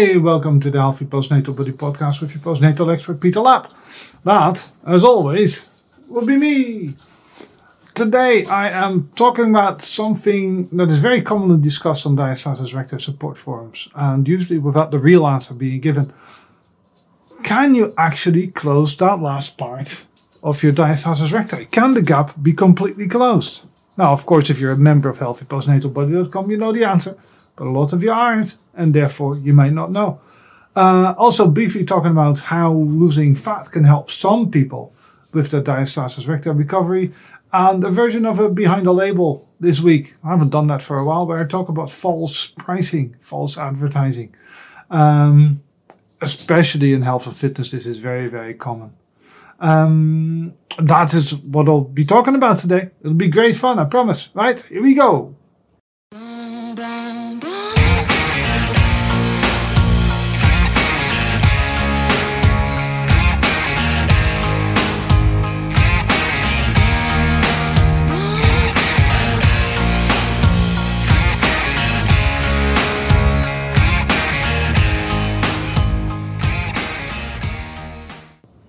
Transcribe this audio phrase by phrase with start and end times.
[0.00, 3.70] Hey, welcome to the Healthy Postnatal Body Podcast with your postnatal expert Peter Lapp.
[4.24, 5.68] That, as always,
[6.08, 6.94] will be me.
[7.92, 13.36] Today I am talking about something that is very commonly discussed on diastasis recti support
[13.36, 16.14] forums and usually without the real answer being given.
[17.42, 20.06] Can you actually close that last part
[20.42, 21.66] of your diastasis recti?
[21.66, 23.66] Can the gap be completely closed?
[23.98, 27.18] Now, of course, if you're a member of healthypostnatalbody.com, you know the answer
[27.56, 30.20] but a lot of you aren't, and therefore you might not know.
[30.76, 34.92] Uh, also, briefly talking about how losing fat can help some people
[35.32, 37.12] with their diastasis recti recovery,
[37.52, 40.14] and a version of a behind the label this week.
[40.22, 44.34] I haven't done that for a while, but I talk about false pricing, false advertising.
[44.90, 45.62] Um,
[46.20, 48.92] especially in health and fitness, this is very, very common.
[49.58, 52.90] Um, that is what I'll be talking about today.
[53.00, 54.30] It'll be great fun, I promise.
[54.34, 55.34] Right, here we go.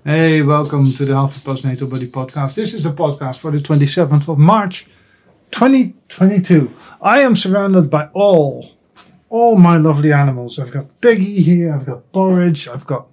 [0.03, 2.55] Hey, welcome to the Healthy Postnatal Body Podcast.
[2.55, 4.87] This is a podcast for the 27th of March,
[5.51, 6.73] 2022.
[6.99, 8.71] I am surrounded by all,
[9.29, 10.57] all my lovely animals.
[10.57, 13.09] I've got Peggy here, I've got Porridge, I've got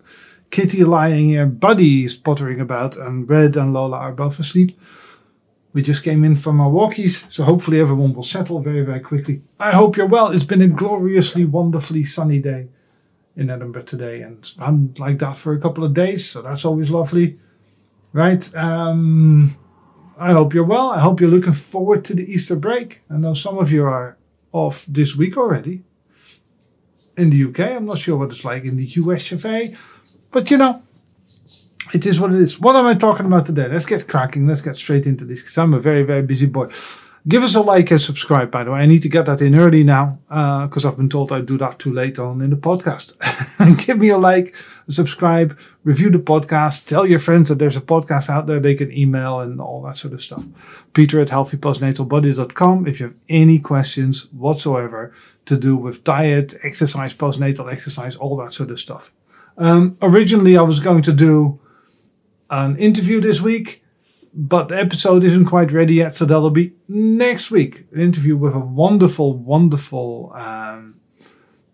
[0.50, 4.80] Kitty lying here, Buddy is pottering about, and Red and Lola are both asleep.
[5.74, 9.42] We just came in from our walkies, so hopefully everyone will settle very, very quickly.
[9.60, 10.28] I hope you're well.
[10.28, 12.68] It's been a gloriously, wonderfully sunny day
[13.38, 16.90] in Edinburgh today, and I'm like that for a couple of days, so that's always
[16.90, 17.38] lovely,
[18.12, 18.42] right?
[18.56, 19.56] Um,
[20.18, 20.90] I hope you're well.
[20.90, 23.02] I hope you're looking forward to the Easter break.
[23.08, 24.18] I know some of you are
[24.52, 25.84] off this week already
[27.16, 27.76] in the UK.
[27.76, 29.46] I'm not sure what it's like in the US of
[30.32, 30.82] but you know,
[31.94, 32.58] it is what it is.
[32.58, 33.68] What am I talking about today?
[33.68, 34.48] Let's get cracking.
[34.48, 36.68] Let's get straight into this because I'm a very, very busy boy.
[37.26, 38.80] Give us a like and subscribe, by the way.
[38.80, 41.58] I need to get that in early now because uh, I've been told I do
[41.58, 43.16] that too late on in the podcast.
[43.86, 44.54] Give me a like,
[44.88, 48.92] subscribe, review the podcast, tell your friends that there's a podcast out there they can
[48.92, 50.86] email and all that sort of stuff.
[50.94, 55.12] Peter at healthypostnatalbody.com if you have any questions whatsoever
[55.46, 59.12] to do with diet, exercise, postnatal exercise, all that sort of stuff.
[59.56, 61.60] Um, originally, I was going to do
[62.48, 63.82] an interview this week
[64.40, 67.86] but the episode isn't quite ready yet, so that'll be next week.
[67.92, 71.00] An interview with a wonderful, wonderful um,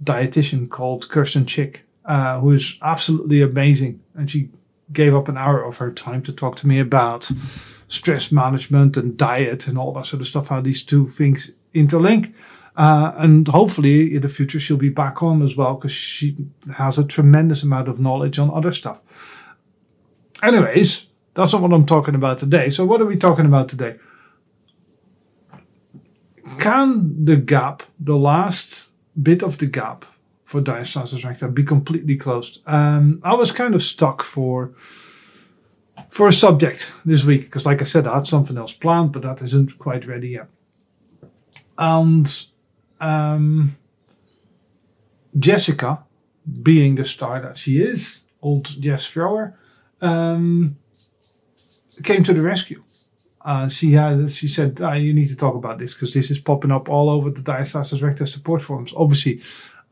[0.02, 4.02] dietitian called Kirsten Chick, uh, who is absolutely amazing.
[4.14, 4.48] And she
[4.90, 7.30] gave up an hour of her time to talk to me about
[7.86, 12.32] stress management and diet and all that sort of stuff, how these two things interlink.
[12.76, 16.34] Uh, and hopefully in the future she'll be back on as well because she
[16.76, 19.02] has a tremendous amount of knowledge on other stuff.
[20.42, 22.70] Anyways, that's not what I'm talking about today.
[22.70, 23.96] So, what are we talking about today?
[26.58, 28.90] Can the gap, the last
[29.20, 30.04] bit of the gap
[30.44, 32.62] for diastasis recti, be completely closed?
[32.66, 34.72] Um, I was kind of stuck for
[36.10, 39.22] for a subject this week because, like I said, I had something else planned, but
[39.22, 40.48] that isn't quite ready yet.
[41.76, 42.46] And
[43.00, 43.76] um,
[45.36, 46.04] Jessica,
[46.62, 49.58] being the star that she is, old Jess Thrower,
[50.00, 50.76] um,
[52.02, 52.82] came to the rescue.
[53.44, 56.40] Uh, she had, she said, ah, "You need to talk about this because this is
[56.40, 59.42] popping up all over the diastasis recti support forums." Obviously,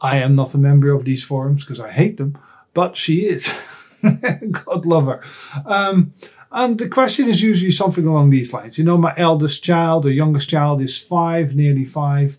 [0.01, 2.39] I am not a member of these forums because I hate them,
[2.73, 3.99] but she is.
[4.51, 5.23] God love her.
[5.67, 6.15] Um,
[6.51, 8.77] and the question is usually something along these lines.
[8.79, 12.39] You know, my eldest child or youngest child is five, nearly five,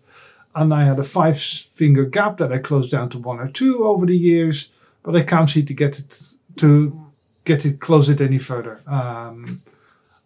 [0.56, 3.86] and I had a five finger gap that I closed down to one or two
[3.86, 4.70] over the years,
[5.04, 7.03] but I can't seem to get it to
[7.46, 8.80] get it close it any further.
[8.88, 9.62] Um,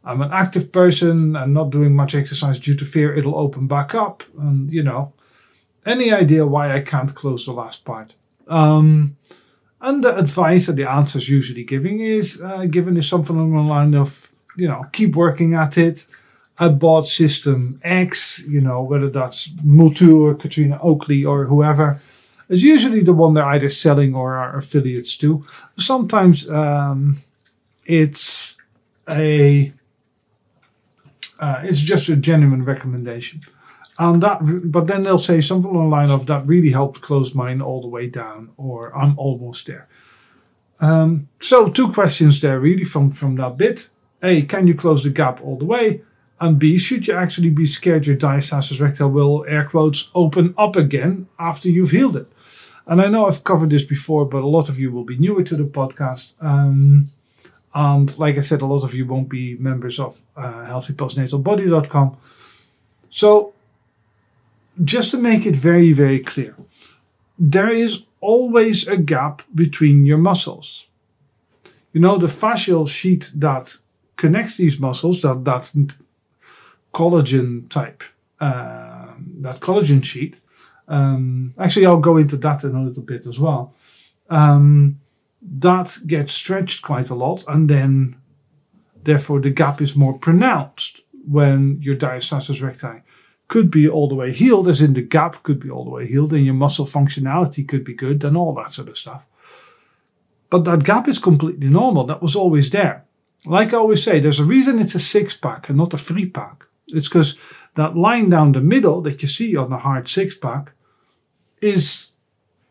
[0.03, 3.93] I'm an active person and not doing much exercise due to fear it'll open back
[3.93, 4.23] up.
[4.39, 5.13] And you know,
[5.85, 8.15] any idea why I can't close the last part?
[8.47, 9.17] Um,
[9.81, 13.61] and the advice that the answers usually giving is uh, given is something along the
[13.61, 16.05] line of you know keep working at it.
[16.59, 21.99] I bought System X, you know whether that's Mutu or Katrina Oakley or whoever
[22.49, 25.45] is usually the one they're either selling or are affiliates to.
[25.77, 27.17] Sometimes um,
[27.85, 28.55] it's
[29.09, 29.71] a
[31.39, 33.41] uh, it's just a genuine recommendation.
[33.99, 37.33] And that, but then they'll say something along the line of that really helped close
[37.33, 39.87] mine all the way down, or I'm almost there.
[40.79, 43.89] Um, so two questions there really from from that bit.
[44.21, 46.01] A, can you close the gap all the way?
[46.39, 50.75] And B, should you actually be scared your diastasis recti will, air quotes, open up
[50.75, 52.27] again after you've healed it?
[52.87, 55.43] And I know I've covered this before, but a lot of you will be newer
[55.43, 56.41] to the podcast.
[56.41, 57.07] Um,
[57.75, 62.17] and like I said, a lot of you won't be members of uh, healthypostnatalbody.com.
[63.09, 63.53] So,
[64.83, 66.55] just to make it very, very clear,
[67.37, 70.87] there is always a gap between your muscles.
[71.93, 73.75] You know, the fascial sheet that
[74.15, 75.71] connects these muscles, that, that
[76.93, 78.03] collagen type,
[78.39, 80.39] uh, that collagen sheet.
[80.87, 83.73] Um, actually, I'll go into that in a little bit as well.
[84.29, 84.99] Um,
[85.41, 88.17] that gets stretched quite a lot, and then
[89.03, 93.01] therefore the gap is more pronounced when your diastasis recti
[93.47, 96.05] could be all the way healed, as in the gap could be all the way
[96.05, 99.27] healed, and your muscle functionality could be good, and all that sort of stuff.
[100.49, 102.05] But that gap is completely normal.
[102.05, 103.05] That was always there.
[103.45, 106.25] Like I always say, there's a reason it's a six pack and not a three
[106.25, 106.65] pack.
[106.87, 107.37] It's because
[107.75, 110.71] that line down the middle that you see on the hard six pack
[111.61, 112.11] is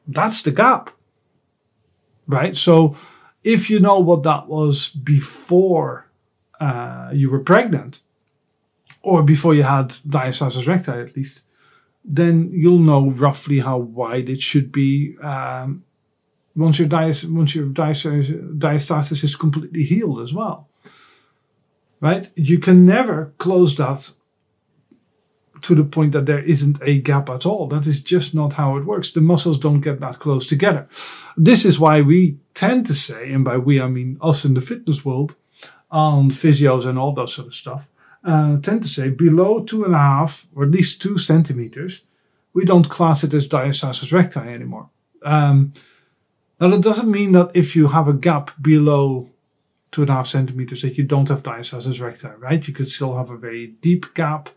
[0.06, 0.90] that's the gap.
[2.26, 2.56] Right?
[2.56, 2.96] So
[3.44, 6.10] if you know what that was before
[6.60, 8.00] uh, you were pregnant,
[9.02, 11.42] or before you had diastasis recti at least,
[12.04, 15.84] then you'll know roughly how wide it should be um,
[16.56, 20.68] once your, once your diastasis is completely healed as well.
[22.00, 22.28] Right?
[22.34, 24.12] You can never close that
[25.66, 27.66] to the point that there isn't a gap at all.
[27.66, 29.10] That is just not how it works.
[29.10, 30.88] The muscles don't get that close together.
[31.36, 34.60] This is why we tend to say, and by we I mean us in the
[34.60, 35.36] fitness world,
[35.90, 37.88] and physios and all that sort of stuff,
[38.24, 42.02] uh, tend to say below two and a half or at least two centimeters,
[42.52, 44.90] we don't class it as diastasis recti anymore.
[45.22, 45.72] Um,
[46.60, 49.30] now that doesn't mean that if you have a gap below
[49.90, 52.66] two and a half centimeters that you don't have diastasis recti, right?
[52.66, 54.48] You could still have a very deep gap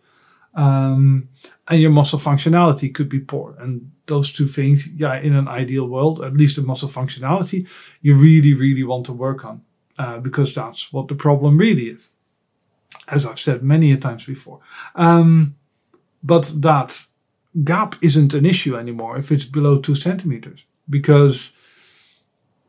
[0.55, 1.29] um,
[1.67, 3.55] and your muscle functionality could be poor.
[3.59, 7.67] And those two things, yeah, in an ideal world, at least the muscle functionality,
[8.01, 9.61] you really, really want to work on
[9.97, 12.09] uh, because that's what the problem really is,
[13.07, 14.59] as I've said many a times before.
[14.95, 15.55] Um,
[16.23, 17.05] but that
[17.63, 21.53] gap isn't an issue anymore if it's below two centimeters because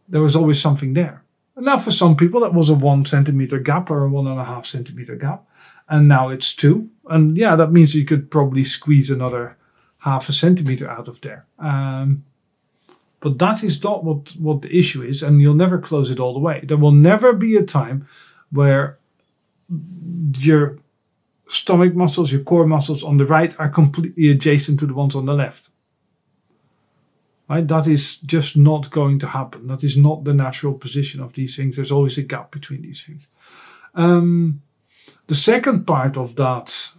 [0.08, 1.24] there was always something there.
[1.56, 4.44] Now for some people, that was a one centimeter gap or a one and a
[4.44, 5.46] half centimeter gap
[5.90, 6.88] and now it's two.
[7.06, 9.56] And yeah, that means you could probably squeeze another
[10.04, 11.44] half a centimeter out of there.
[11.58, 12.24] Um,
[13.18, 16.32] but that is not what, what the issue is, and you'll never close it all
[16.32, 16.62] the way.
[16.62, 18.06] There will never be a time
[18.50, 18.98] where
[20.38, 20.78] your
[21.48, 25.26] stomach muscles, your core muscles on the right are completely adjacent to the ones on
[25.26, 25.68] the left.
[27.48, 27.66] Right?
[27.66, 29.66] That is just not going to happen.
[29.66, 31.74] That is not the natural position of these things.
[31.74, 33.26] There's always a gap between these things.
[33.94, 34.62] Um,
[35.30, 36.90] the second part of that,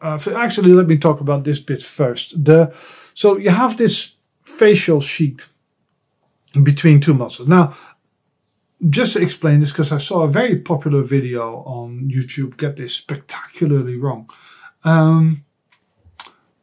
[0.00, 2.42] uh, actually, let me talk about this bit first.
[2.42, 2.72] The
[3.12, 4.16] so you have this
[4.46, 5.46] fascial sheet
[6.62, 7.48] between two muscles.
[7.48, 7.74] Now,
[8.88, 12.94] just to explain this, because I saw a very popular video on YouTube get this
[12.94, 14.30] spectacularly wrong.
[14.82, 15.44] Um,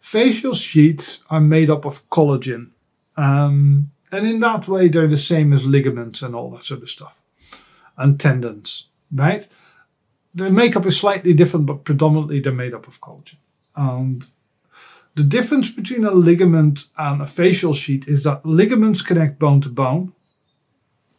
[0.02, 2.72] fascial sheets are made up of collagen.
[3.16, 6.90] Um, and in that way, they're the same as ligaments and all that sort of
[6.90, 7.22] stuff,
[7.98, 9.48] and tendons, right?
[10.34, 13.38] The makeup is slightly different, but predominantly they're made up of collagen.
[13.76, 14.28] And
[15.16, 19.70] the difference between a ligament and a fascial sheet is that ligaments connect bone to
[19.70, 20.14] bone,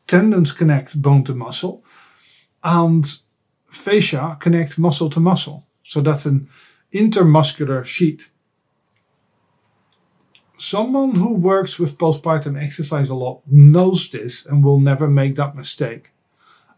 [0.07, 1.85] tendons connect bone to muscle,
[2.63, 3.19] and
[3.65, 5.67] fascia connect muscle to muscle.
[5.83, 6.49] So that's an
[6.93, 8.31] intermuscular sheet.
[10.59, 15.57] Someone who works with postpartum exercise a lot knows this and will never make that
[15.57, 16.13] mistake.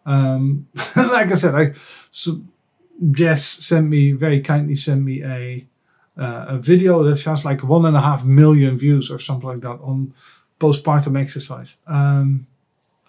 [0.05, 1.73] Um, like I said, I
[2.11, 2.43] so
[3.11, 5.67] Jess sent me very kindly sent me a
[6.17, 9.61] uh, a video that has like one and a half million views or something like
[9.61, 10.13] that on
[10.61, 11.77] postpartum exercise.
[11.87, 12.47] Um,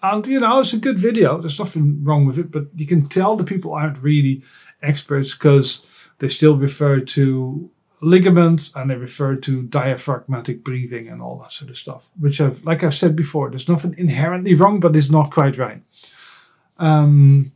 [0.02, 1.38] and you know, it's a good video.
[1.38, 4.42] There's nothing wrong with it, but you can tell the people aren't really
[4.82, 5.84] experts because
[6.18, 7.70] they still refer to
[8.02, 12.10] ligaments and they refer to diaphragmatic breathing and all that sort of stuff.
[12.18, 15.82] Which I've, like I've said before, there's nothing inherently wrong, but it's not quite right.
[16.78, 17.52] Um,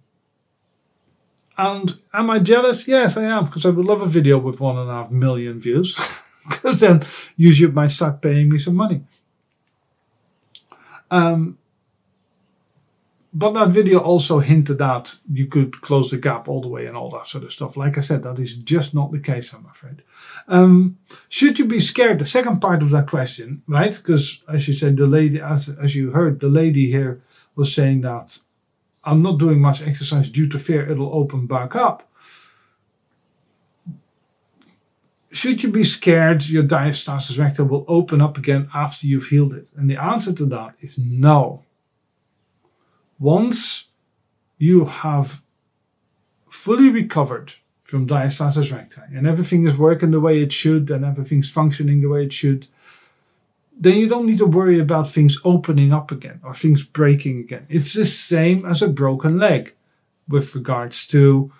[1.56, 2.86] and am I jealous?
[2.86, 5.60] Yes, I am, because I would love a video with one and a half million
[5.60, 5.94] views,
[6.48, 7.00] because then
[7.38, 9.02] YouTube might start paying me some money.
[11.10, 11.58] Um,
[13.32, 16.96] but that video also hinted that you could close the gap all the way and
[16.96, 17.76] all that sort of stuff.
[17.76, 20.02] Like I said, that is just not the case, I'm afraid.
[20.48, 20.98] Um,
[21.28, 22.20] should you be scared?
[22.20, 23.94] The second part of that question, right?
[23.94, 27.20] Because as you said, the lady, as, as you heard, the lady here
[27.54, 28.38] was saying that
[29.08, 32.08] I'm not doing much exercise due to fear it'll open back up.
[35.30, 39.72] should you be scared your diastasis recti will open up again after you've healed it?
[39.76, 41.62] And the answer to that is no.
[43.18, 43.88] Once
[44.58, 45.42] you have
[46.46, 51.50] fully recovered from diastasis recti and everything is working the way it should and everything's
[51.50, 52.66] functioning the way it should,
[53.80, 57.66] then you don't need to worry about things opening up again or things breaking again.
[57.68, 59.74] It's the same as a broken leg
[60.28, 61.52] with regards to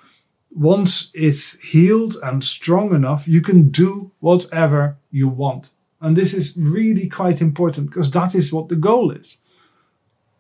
[0.51, 5.73] once it's healed and strong enough, you can do whatever you want.
[6.01, 9.39] And this is really quite important because that is what the goal is.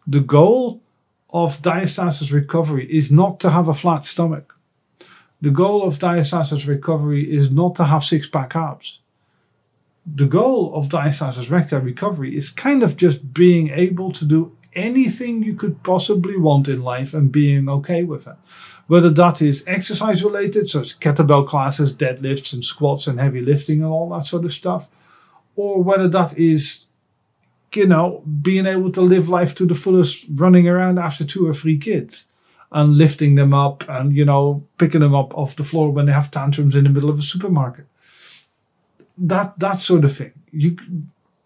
[0.07, 0.83] The goal
[1.31, 4.55] of diastasis recovery is not to have a flat stomach.
[5.41, 9.01] The goal of diastasis recovery is not to have six pack abs.
[10.15, 15.43] The goal of diastasis recti recovery is kind of just being able to do anything
[15.43, 18.37] you could possibly want in life and being okay with it.
[18.87, 23.83] Whether that is exercise related, so it's kettlebell classes, deadlifts and squats and heavy lifting
[23.83, 24.89] and all that sort of stuff,
[25.57, 26.87] or whether that is,
[27.75, 31.53] you know, being able to live life to the fullest, running around after two or
[31.53, 32.25] three kids
[32.73, 36.13] and lifting them up and, you know, picking them up off the floor when they
[36.13, 37.87] have tantrums in the middle of a supermarket.
[39.21, 40.33] That, that sort of thing.
[40.53, 40.77] You,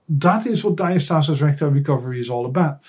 [0.08, 2.80] that is what diastasis recti recovery is all about.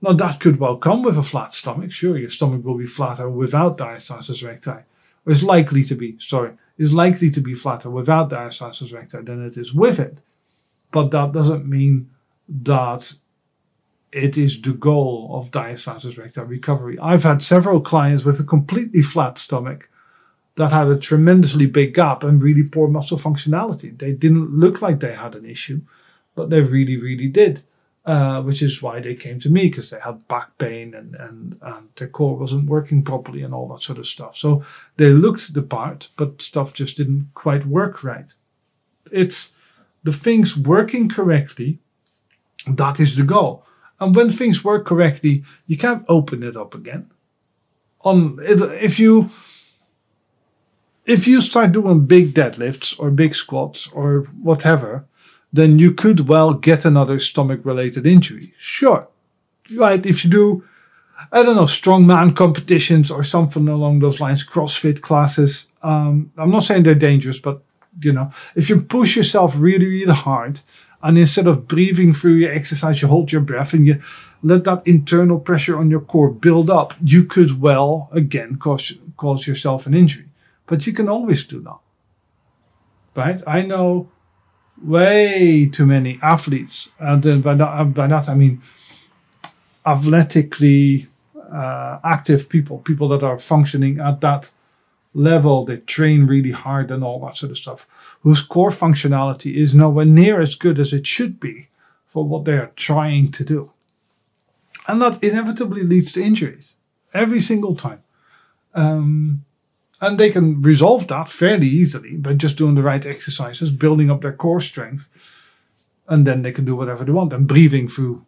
[0.00, 1.90] Now, that could well come with a flat stomach.
[1.90, 4.70] Sure, your stomach will be flatter without diastasis recti.
[4.70, 9.44] Or is likely to be, sorry, is likely to be flatter without diastasis recti than
[9.44, 10.18] it is with it.
[10.92, 12.10] But that doesn't mean
[12.48, 13.14] that
[14.12, 16.98] it is the goal of diastasis recti recovery.
[16.98, 19.88] I've had several clients with a completely flat stomach
[20.56, 23.96] that had a tremendously big gap and really poor muscle functionality.
[23.96, 25.82] They didn't look like they had an issue,
[26.34, 27.62] but they really, really did.
[28.06, 31.58] Uh, which is why they came to me because they had back pain and, and,
[31.60, 34.36] and their core wasn't working properly and all that sort of stuff.
[34.36, 34.62] So
[34.96, 38.32] they looked the part, but stuff just didn't quite work right.
[39.10, 39.56] It's
[40.04, 41.80] the things working correctly.
[42.68, 43.64] That is the goal.
[43.98, 47.10] And when things work correctly, you can't open it up again.
[48.02, 49.30] On if you
[51.06, 55.04] if you start doing big deadlifts or big squats or whatever,
[55.52, 58.52] then you could well get another stomach related injury.
[58.58, 59.08] Sure.
[59.74, 60.04] Right.
[60.04, 60.64] If you do,
[61.32, 65.66] I don't know, strongman competitions or something along those lines, CrossFit classes.
[65.82, 67.62] Um, I'm not saying they're dangerous, but
[68.00, 70.60] you know, if you push yourself really, really hard
[71.02, 74.00] and instead of breathing through your exercise, you hold your breath and you
[74.42, 79.46] let that internal pressure on your core build up, you could well again cause, cause
[79.46, 80.25] yourself an injury.
[80.66, 81.78] But you can always do that.
[83.14, 83.40] Right?
[83.46, 84.10] I know
[84.82, 88.60] way too many athletes, and by that, by that I mean
[89.86, 91.08] athletically
[91.50, 94.50] uh, active people, people that are functioning at that
[95.14, 99.74] level, they train really hard and all that sort of stuff, whose core functionality is
[99.74, 101.68] nowhere near as good as it should be
[102.06, 103.70] for what they are trying to do.
[104.86, 106.74] And that inevitably leads to injuries
[107.14, 108.02] every single time.
[108.74, 109.45] Um,
[110.00, 114.20] and they can resolve that fairly easily by just doing the right exercises, building up
[114.20, 115.08] their core strength,
[116.08, 118.24] and then they can do whatever they want and breathing through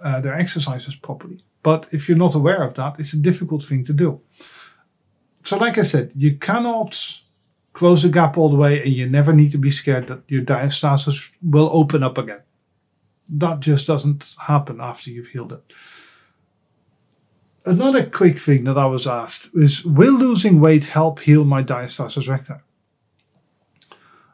[0.00, 1.42] uh, their exercises properly.
[1.62, 4.20] But if you're not aware of that, it's a difficult thing to do.
[5.44, 7.20] So, like I said, you cannot
[7.72, 10.42] close the gap all the way, and you never need to be scared that your
[10.42, 12.40] diastasis will open up again.
[13.30, 15.72] That just doesn't happen after you've healed it.
[17.66, 22.28] Another quick thing that I was asked is Will losing weight help heal my diastasis
[22.28, 22.54] recti?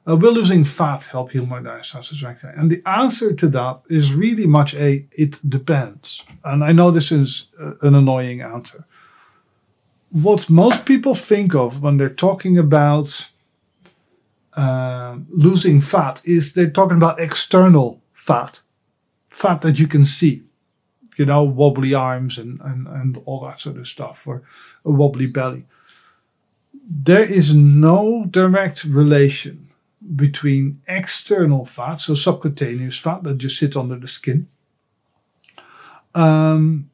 [0.08, 2.49] Uh, will losing fat help heal my diastasis recti?
[2.49, 6.25] And the answer to that is really much a it depends.
[6.44, 7.46] And I know this is
[7.82, 8.84] an annoying answer.
[10.10, 13.30] What most people think of when they're talking about
[14.54, 18.60] uh, losing fat is they're talking about external fat,
[19.28, 20.42] fat that you can see
[21.21, 24.43] you know, wobbly arms and, and, and all that sort of stuff, or
[24.87, 25.67] a wobbly belly.
[26.73, 29.69] There is no direct relation
[30.17, 34.49] between external fat, so subcutaneous fat that just sits under the skin,
[36.15, 36.89] um,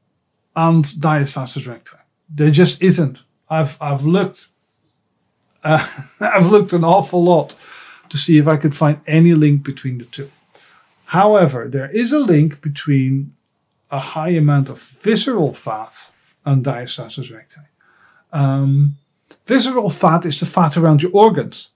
[0.56, 1.98] and diastasis recti.
[2.28, 3.22] There just isn't.
[3.48, 4.48] I've I've looked,
[5.62, 5.86] uh,
[6.20, 7.54] I've looked an awful lot
[8.08, 10.32] to see if I could find any link between the two.
[11.04, 13.35] However, there is a link between
[13.96, 16.10] a high amount of visceral fat
[16.44, 17.60] and diastasis recti.
[18.32, 18.96] Um,
[19.46, 21.70] visceral fat is the fat around your organs.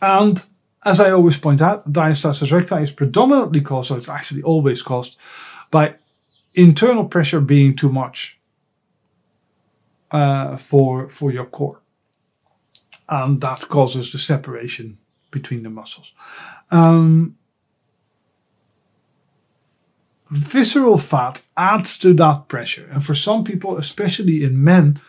[0.00, 0.44] And
[0.84, 5.18] as I always point out, diastasis recti is predominantly caused, so it's actually always caused,
[5.70, 5.94] by
[6.54, 8.38] internal pressure being too much
[10.10, 11.82] uh, for, for your core.
[13.12, 14.98] and that causes the separation
[15.30, 16.12] between the muscles.
[16.70, 17.36] Um,
[20.32, 25.00] visceral fat adds to that pressure, and for some people, especially in men,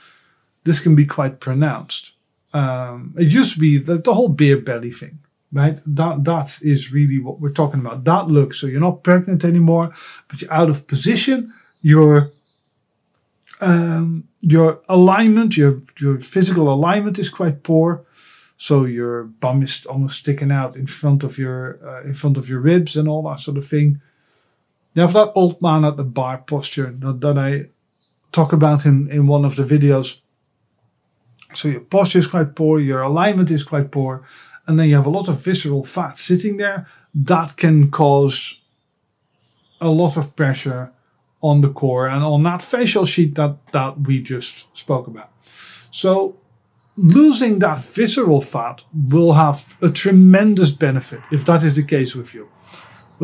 [0.64, 2.14] this can be quite pronounced.
[2.54, 5.20] Um, it used to be the, the whole beer belly thing
[5.54, 5.80] right?
[5.86, 8.04] That that is really what we're talking about.
[8.04, 8.54] That look.
[8.54, 9.94] So you're not pregnant anymore,
[10.28, 11.54] but you're out of position.
[11.82, 12.32] Your
[13.62, 18.04] um, your alignment, your your physical alignment is quite poor.
[18.58, 22.50] So your bum is almost sticking out in front of your uh, in front of
[22.50, 24.02] your ribs and all that sort of thing.
[24.94, 27.66] You have that old man at the bar posture that, that I
[28.32, 30.20] talk about in, in one of the videos.
[31.54, 34.24] So your posture is quite poor, your alignment is quite poor,
[34.68, 38.62] and then you have a lot of visceral fat sitting there, that can cause
[39.80, 40.92] a lot of pressure
[41.42, 45.30] on the core and on that fascial sheet that, that we just spoke about.
[45.92, 46.38] So
[46.96, 52.34] losing that visceral fat will have a tremendous benefit if that is the case with
[52.34, 52.50] you.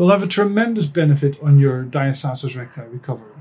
[0.00, 3.34] Will have a tremendous benefit on your diastasis recti recovery.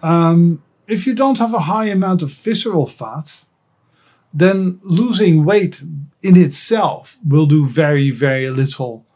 [0.00, 3.44] Um, if you don't have a high amount of visceral fat,
[4.32, 5.82] then losing weight
[6.22, 9.06] in itself will do very, very little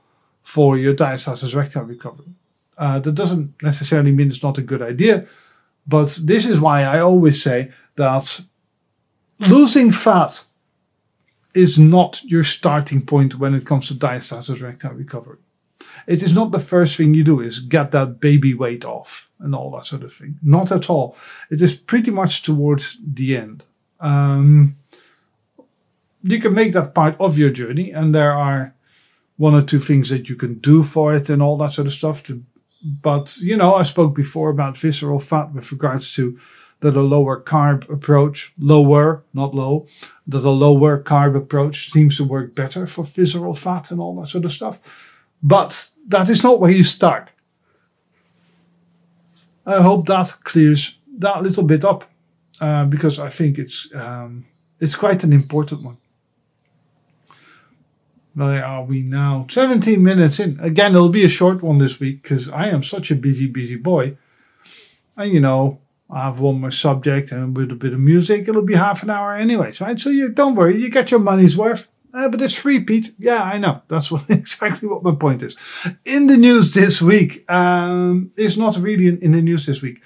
[0.42, 2.34] for your diastasis recti recovery.
[2.76, 5.28] Uh, that doesn't necessarily mean it's not a good idea,
[5.86, 8.40] but this is why I always say that
[9.38, 10.46] losing fat
[11.54, 15.38] is not your starting point when it comes to diastasis recti recovery.
[16.06, 19.54] It is not the first thing you do is get that baby weight off and
[19.54, 20.38] all that sort of thing.
[20.42, 21.16] Not at all.
[21.50, 23.64] It is pretty much towards the end.
[24.00, 24.74] Um,
[26.22, 28.74] you can make that part of your journey, and there are
[29.36, 31.92] one or two things that you can do for it and all that sort of
[31.92, 32.22] stuff.
[32.24, 32.44] To,
[32.82, 36.38] but you know, I spoke before about visceral fat with regards to
[36.80, 39.86] that a lower carb approach, lower, not low,
[40.26, 44.28] that a lower carb approach seems to work better for visceral fat and all that
[44.28, 45.09] sort of stuff.
[45.42, 47.30] But that is not where you start.
[49.66, 52.04] I hope that clears that little bit up
[52.60, 54.46] uh, because I think it's um,
[54.80, 55.98] it's quite an important one.
[58.34, 59.46] Where are we now?
[59.48, 60.58] 17 minutes in.
[60.60, 63.76] Again, it'll be a short one this week because I am such a busy, busy
[63.76, 64.16] boy.
[65.16, 68.62] And you know, I have one more subject and with a bit of music, it'll
[68.62, 69.98] be half an hour anyways, right?
[69.98, 71.88] So you don't worry, you get your money's worth.
[72.12, 73.12] Uh, but it's free, Pete.
[73.18, 73.82] Yeah, I know.
[73.88, 75.56] That's what, exactly what my point is.
[76.04, 80.00] In the news this week, um, it's not really in, in the news this week.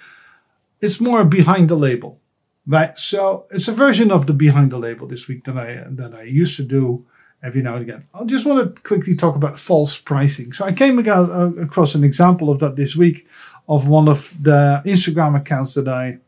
[0.81, 2.21] It's more behind the label,
[2.67, 2.99] right?
[2.99, 6.23] So it's a version of the behind the label this week that I that I
[6.25, 7.07] used to do
[7.45, 8.09] every now and again.
[8.15, 10.53] I just want to quickly talk about false pricing.
[10.53, 13.27] So I came across an example of that this week
[13.69, 16.19] of one of the Instagram accounts that I,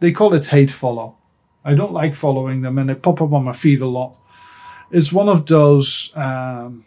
[0.00, 1.16] they call it hate follow.
[1.64, 4.18] I don't like following them and they pop up on my feed a lot.
[4.90, 6.84] It's one of those, um,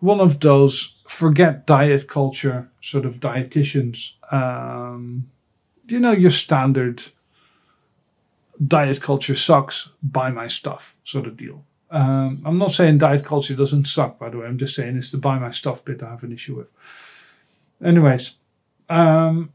[0.00, 4.12] one of those forget diet culture sort of dietitians.
[4.32, 5.30] Um,
[5.88, 7.02] you know, your standard
[8.66, 11.64] diet culture sucks, buy my stuff sort of deal.
[11.90, 14.46] Um, I'm not saying diet culture doesn't suck, by the way.
[14.46, 16.68] I'm just saying it's the buy my stuff bit I have an issue with.
[17.84, 18.36] Anyways,
[18.88, 19.52] um,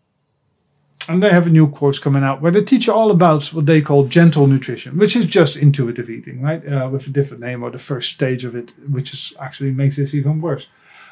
[1.07, 3.65] and they have a new course coming out where they teach you all about what
[3.65, 6.65] they call gentle nutrition, which is just intuitive eating, right?
[6.67, 9.95] Uh, with a different name or the first stage of it, which is actually makes
[9.95, 10.67] this even worse.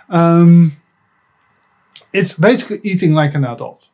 [0.09, 0.77] Um,
[2.11, 3.89] it's basically eating like an adult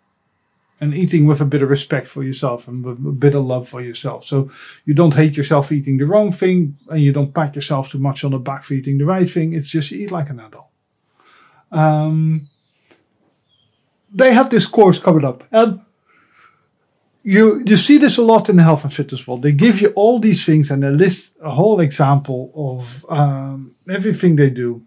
[0.79, 3.67] and eating with a bit of respect for yourself and with a bit of love
[3.67, 4.23] for yourself.
[4.23, 4.49] So
[4.85, 8.23] you don't hate yourself eating the wrong thing and you don't pat yourself too much
[8.23, 9.53] on the back for eating the right thing.
[9.53, 10.67] It's just you eat like an adult.
[11.71, 12.49] Um,
[14.11, 15.81] they have this course coming up and
[17.23, 19.41] you you see this a lot in the health and fitness world.
[19.41, 24.35] They give you all these things and they list a whole example of um, everything
[24.35, 24.83] they do,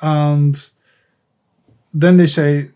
[0.00, 0.70] and
[1.92, 2.70] then they say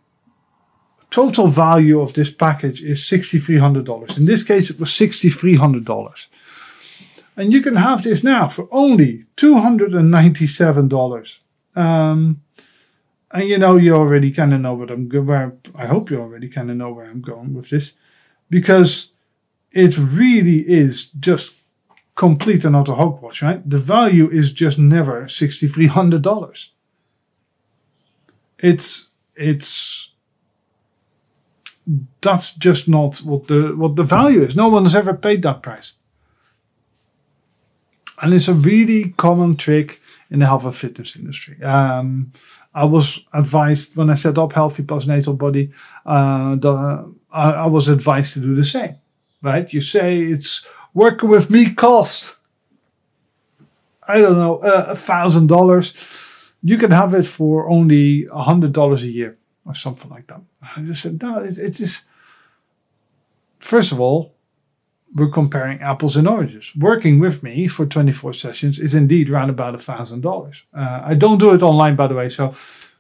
[1.15, 4.19] total value of this package is $6,300.
[4.19, 6.27] In this case, it was $6,300.
[7.37, 11.39] And you can have this now for only $297.
[11.77, 12.43] Um,
[13.31, 15.09] and you know, you already kind of know what I'm.
[15.09, 17.93] Where I hope you already kind of know where I'm going with this,
[18.51, 19.13] because
[19.73, 21.55] it really is just
[22.15, 23.69] complete and utter hogwash, right?
[23.69, 26.73] The value is just never sixty three hundred dollars.
[28.59, 30.11] It's it's
[32.21, 34.57] that's just not what the what the value is.
[34.57, 35.95] No one has ever paid that price.
[38.23, 41.63] And it's a really common trick in the health and fitness industry.
[41.63, 42.33] Um,
[42.75, 45.73] I was advised when I set up Healthy Plus Postnatal Body,
[46.07, 48.97] uh, the, I, was advised to do the same.
[49.43, 49.73] Right?
[49.73, 52.37] You say it's working with me cost,
[54.07, 55.93] I don't know, a thousand dollars.
[56.63, 60.41] You can have it for only a hundred dollars a year or something like that.
[60.77, 62.03] I just said, no, it, it is.
[63.59, 64.35] First of all,
[65.15, 66.73] we're comparing apples and oranges.
[66.77, 70.65] Working with me for 24 sessions is indeed around about a thousand dollars.
[70.75, 72.55] Uh, I don't do it online, by the way, so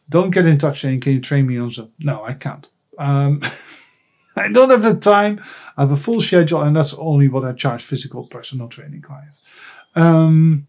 [0.08, 1.90] don't get in touch saying, can you train me on Zoom?
[1.98, 2.68] No, I can't.
[2.98, 3.40] Um,
[4.36, 5.40] I don't have the time.
[5.76, 9.42] I have a full schedule, and that's only what I charge physical personal training clients.
[9.94, 10.66] Um,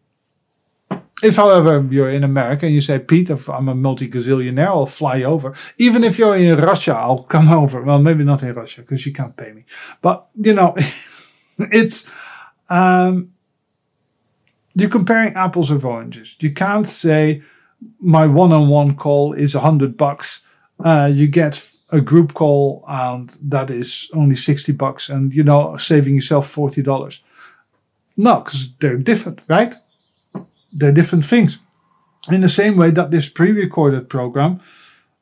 [1.23, 5.23] if, however, you're in America and you say, Pete, I'm a multi gazillionaire, I'll fly
[5.23, 5.55] over.
[5.77, 7.81] Even if you're in Russia, I'll come over.
[7.81, 9.63] Well, maybe not in Russia because you can't pay me.
[10.01, 10.75] But, you know,
[11.57, 12.11] it's,
[12.69, 13.31] um,
[14.75, 16.35] you're comparing apples with oranges.
[16.39, 17.41] You can't say
[17.99, 20.41] my one-on-one call is a hundred bucks.
[20.83, 25.77] Uh, you get a group call and that is only 60 bucks and, you know,
[25.77, 27.19] saving yourself $40.
[28.17, 29.75] No, because they're different, right?
[30.73, 31.59] They're different things.
[32.31, 34.61] In the same way that this pre-recorded program,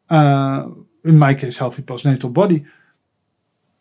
[0.10, 0.70] uh,
[1.04, 2.66] in my case, Healthy Postnatal Body,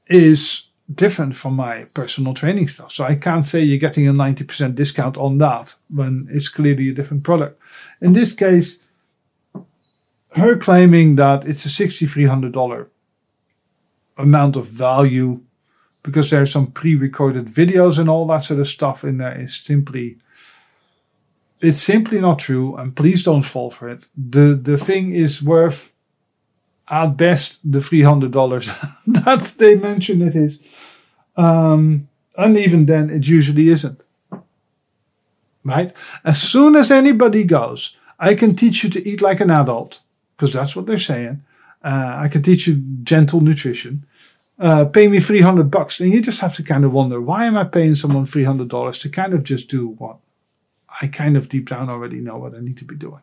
[0.09, 2.91] is different from my personal training stuff.
[2.91, 6.95] So I can't say you're getting a 90% discount on that when it's clearly a
[6.95, 7.61] different product.
[8.01, 8.81] In this case,
[10.35, 12.89] her claiming that it's a $6,300
[14.19, 15.43] amount of value
[16.03, 20.19] because there's some pre-recorded videos and all that sort of stuff in there is simply
[21.61, 25.95] it's simply not true and please don't fall for it the the thing is worth
[26.89, 30.63] at best the $300 that they mention it is
[31.37, 34.03] um, and even then, it usually isn't.
[35.65, 35.93] Right?
[36.25, 40.01] As soon as anybody goes, I can teach you to eat like an adult,
[40.43, 41.41] because that's what they're saying.
[41.85, 44.05] Uh, I can teach you gentle nutrition.
[44.59, 46.01] Uh, pay me 300 bucks.
[46.01, 49.09] And you just have to kind of wonder, why am I paying someone $300 to
[49.09, 50.17] kind of just do what
[51.01, 53.23] I kind of deep down already know what I need to be doing?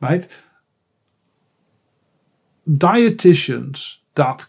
[0.00, 0.26] Right?
[2.68, 4.46] Dietitians that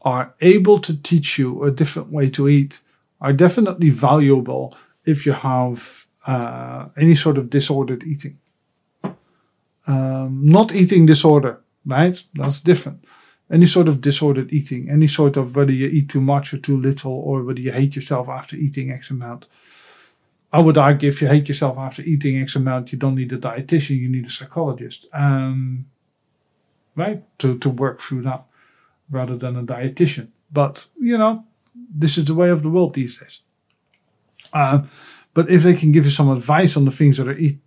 [0.00, 2.80] are able to teach you a different way to eat
[3.20, 8.38] are definitely valuable if you have uh, any sort of disordered eating.
[9.86, 12.20] Um, not eating disorder, right?
[12.34, 13.04] That's different.
[13.50, 16.76] Any sort of disordered eating, any sort of whether you eat too much or too
[16.76, 19.46] little, or whether you hate yourself after eating X amount.
[20.52, 23.38] I would argue if you hate yourself after eating X amount, you don't need a
[23.38, 25.86] dietitian, you need a psychologist, um,
[26.96, 27.22] right?
[27.38, 28.44] To, to work through that
[29.08, 30.28] rather than a dietitian.
[30.50, 31.44] But, you know,
[31.74, 33.40] this is the way of the world these days.
[34.52, 34.82] Uh,
[35.34, 37.58] but if they can give you some advice on the things that are eat,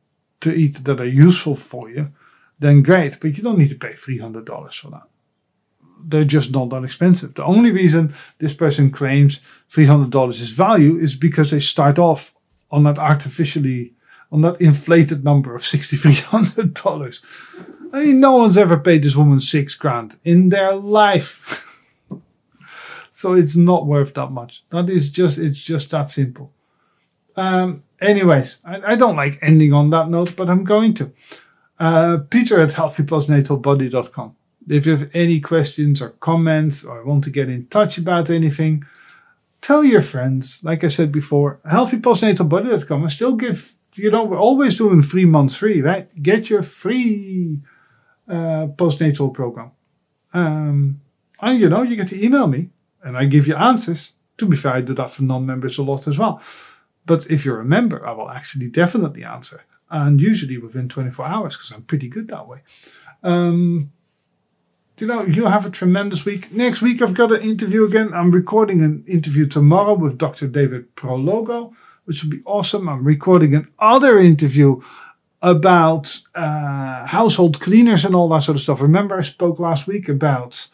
[0.42, 2.12] to eat that are useful for you,
[2.60, 3.18] then great.
[3.22, 5.08] But you don't need to pay $300 for that.
[6.02, 7.34] They're just not that expensive.
[7.34, 12.34] The only reason this person claims $300 is value is because they start off
[12.72, 13.94] on that artificially,
[14.32, 17.20] on that inflated number of $6,300.
[17.92, 21.90] I mean, no one's ever paid this woman six grand in their life.
[23.10, 24.64] so it's not worth that much.
[24.70, 26.54] That is just, it's just that simple.
[27.40, 31.14] Um, anyways, I, I, don't like ending on that note, but I'm going to.
[31.80, 34.36] Uh, Peter at healthypostnatalbody.com.
[34.68, 38.84] If you have any questions or comments or want to get in touch about anything,
[39.62, 40.60] tell your friends.
[40.64, 43.06] Like I said before, healthypostnatalbody.com.
[43.06, 46.08] I still give, you know, we're always doing three months free, right?
[46.22, 47.62] Get your free
[48.28, 49.72] uh, postnatal program.
[50.34, 51.00] Um,
[51.42, 52.70] and you know, you get to email me
[53.02, 54.12] and I give you answers.
[54.40, 56.42] To be fair, I do that for non-members a lot as well.
[57.10, 59.64] But if you're a member, I will actually definitely answer.
[59.90, 62.60] And usually within 24 hours, because I'm pretty good that way.
[63.24, 63.92] Um,
[65.00, 66.52] you know, you have a tremendous week.
[66.52, 68.14] Next week, I've got an interview again.
[68.14, 70.48] I'm recording an interview tomorrow with Dr.
[70.48, 71.74] David Prologo,
[72.06, 72.88] which will be awesome.
[72.88, 74.80] I'm recording another interview
[75.42, 78.84] about uh, household cleaners and all that sort of stuff.
[78.84, 80.68] Remember, I spoke last week about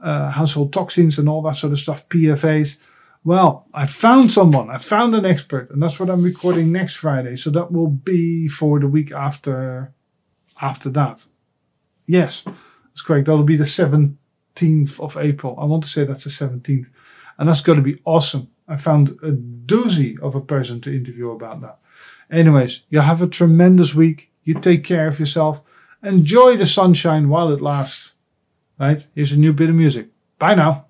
[0.00, 2.82] uh, household toxins and all that sort of stuff, PFAs.
[3.26, 7.34] Well, I found someone, I found an expert, and that's what I'm recording next Friday.
[7.34, 9.92] So that will be for the week after
[10.62, 11.26] after that.
[12.06, 13.26] Yes, that's correct.
[13.26, 15.58] That'll be the 17th of April.
[15.58, 16.86] I want to say that's the 17th.
[17.36, 18.46] And that's going to be awesome.
[18.68, 21.78] I found a doozy of a person to interview about that.
[22.30, 24.30] Anyways, you have a tremendous week.
[24.44, 25.62] You take care of yourself.
[26.00, 28.14] Enjoy the sunshine while it lasts.
[28.78, 29.04] Right?
[29.16, 30.10] Here's a new bit of music.
[30.38, 30.86] Bye now.